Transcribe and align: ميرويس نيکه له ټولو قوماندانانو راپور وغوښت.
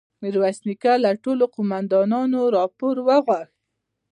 ميرويس 0.21 0.59
نيکه 0.67 0.93
له 1.03 1.11
ټولو 1.23 1.43
قوماندانانو 1.55 2.41
راپور 2.55 2.95
وغوښت. 3.07 3.51